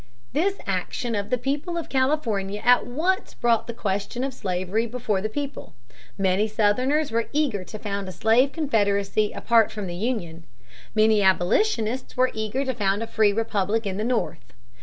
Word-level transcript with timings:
This 0.33 0.57
action 0.65 1.13
of 1.13 1.29
the 1.29 1.37
people 1.37 1.77
of 1.77 1.87
California 1.87 2.59
at 2.65 2.87
once 2.87 3.35
brought 3.35 3.67
the 3.67 3.73
question 3.75 4.23
of 4.23 4.33
slavery 4.33 4.87
before 4.87 5.21
the 5.21 5.29
people. 5.29 5.75
Many 6.17 6.47
Southerners 6.47 7.11
were 7.11 7.29
eager 7.33 7.63
to 7.65 7.77
found 7.77 8.09
a 8.09 8.11
slave 8.11 8.51
confederacy 8.51 9.31
apart 9.31 9.71
from 9.71 9.85
the 9.85 9.93
Union. 9.95 10.45
Many 10.95 11.21
abolitionists 11.21 12.17
were 12.17 12.31
eager 12.33 12.65
to 12.65 12.73
found 12.73 13.03
a 13.03 13.05
free 13.05 13.31
republic 13.31 13.85
in 13.85 13.97
the 13.97 14.03
North. 14.03 14.53